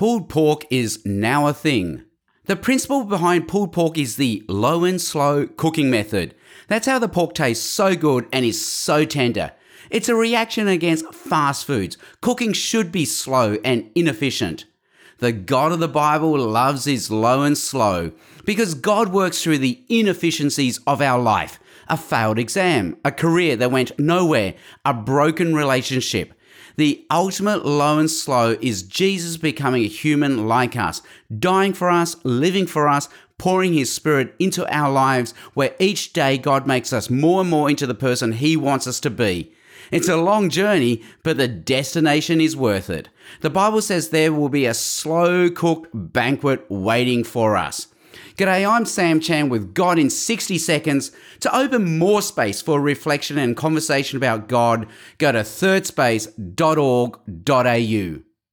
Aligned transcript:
Pulled 0.00 0.30
pork 0.30 0.64
is 0.70 1.04
now 1.04 1.46
a 1.46 1.52
thing. 1.52 2.04
The 2.46 2.56
principle 2.56 3.04
behind 3.04 3.48
pulled 3.48 3.74
pork 3.74 3.98
is 3.98 4.16
the 4.16 4.42
low 4.48 4.84
and 4.84 4.98
slow 4.98 5.46
cooking 5.46 5.90
method. 5.90 6.34
That's 6.68 6.86
how 6.86 6.98
the 6.98 7.06
pork 7.06 7.34
tastes 7.34 7.62
so 7.62 7.94
good 7.94 8.26
and 8.32 8.42
is 8.42 8.66
so 8.66 9.04
tender. 9.04 9.52
It's 9.90 10.08
a 10.08 10.14
reaction 10.14 10.68
against 10.68 11.12
fast 11.12 11.66
foods. 11.66 11.98
Cooking 12.22 12.54
should 12.54 12.90
be 12.90 13.04
slow 13.04 13.58
and 13.62 13.90
inefficient. 13.94 14.64
The 15.18 15.32
God 15.32 15.70
of 15.70 15.80
the 15.80 15.86
Bible 15.86 16.38
loves 16.38 16.86
his 16.86 17.10
low 17.10 17.42
and 17.42 17.58
slow 17.58 18.12
because 18.46 18.72
God 18.72 19.12
works 19.12 19.42
through 19.42 19.58
the 19.58 19.82
inefficiencies 19.90 20.80
of 20.86 21.02
our 21.02 21.20
life 21.20 21.60
a 21.88 21.98
failed 21.98 22.38
exam, 22.38 22.96
a 23.04 23.12
career 23.12 23.54
that 23.56 23.70
went 23.70 23.98
nowhere, 23.98 24.54
a 24.82 24.94
broken 24.94 25.54
relationship. 25.54 26.32
The 26.76 27.04
ultimate 27.10 27.64
low 27.64 27.98
and 27.98 28.10
slow 28.10 28.56
is 28.60 28.82
Jesus 28.82 29.36
becoming 29.36 29.84
a 29.84 29.88
human 29.88 30.48
like 30.48 30.76
us, 30.76 31.02
dying 31.38 31.72
for 31.72 31.90
us, 31.90 32.16
living 32.24 32.66
for 32.66 32.88
us, 32.88 33.08
pouring 33.38 33.72
his 33.72 33.92
spirit 33.92 34.34
into 34.38 34.70
our 34.74 34.92
lives, 34.92 35.32
where 35.54 35.74
each 35.78 36.12
day 36.12 36.38
God 36.38 36.66
makes 36.66 36.92
us 36.92 37.08
more 37.08 37.40
and 37.40 37.50
more 37.50 37.70
into 37.70 37.86
the 37.86 37.94
person 37.94 38.32
he 38.32 38.56
wants 38.56 38.86
us 38.86 39.00
to 39.00 39.10
be. 39.10 39.52
It's 39.90 40.08
a 40.08 40.16
long 40.16 40.50
journey, 40.50 41.02
but 41.22 41.36
the 41.36 41.48
destination 41.48 42.40
is 42.40 42.56
worth 42.56 42.90
it. 42.90 43.08
The 43.40 43.50
Bible 43.50 43.82
says 43.82 44.10
there 44.10 44.32
will 44.32 44.48
be 44.48 44.66
a 44.66 44.74
slow 44.74 45.50
cooked 45.50 45.88
banquet 45.92 46.64
waiting 46.68 47.24
for 47.24 47.56
us. 47.56 47.88
G'day, 48.36 48.68
I'm 48.68 48.84
Sam 48.86 49.20
Chan 49.20 49.48
with 49.48 49.74
God 49.74 49.98
in 49.98 50.10
60 50.10 50.58
Seconds. 50.58 51.10
To 51.40 51.56
open 51.56 51.98
more 51.98 52.22
space 52.22 52.62
for 52.62 52.80
reflection 52.80 53.38
and 53.38 53.56
conversation 53.56 54.16
about 54.16 54.48
God, 54.48 54.86
go 55.18 55.32
to 55.32 55.40
thirdspace.org.au. 55.40 58.29